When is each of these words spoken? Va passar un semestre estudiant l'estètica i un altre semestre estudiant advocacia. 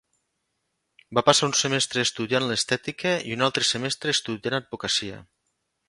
Va 1.17 1.23
passar 1.27 1.49
un 1.49 1.53
semestre 1.59 2.05
estudiant 2.07 2.47
l'estètica 2.53 3.15
i 3.33 3.39
un 3.39 3.47
altre 3.49 3.71
semestre 3.75 4.17
estudiant 4.19 4.61
advocacia. 4.63 5.27